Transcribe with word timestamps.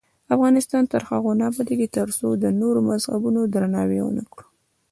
افغانستان 0.35 0.83
تر 0.91 1.01
هغو 1.09 1.31
نه 1.39 1.43
ابادیږي، 1.51 1.87
ترڅو 1.97 2.27
د 2.43 2.45
نورو 2.61 2.79
مذهبونو 2.89 3.41
درناوی 3.53 3.99
ونکړو. 4.03 4.45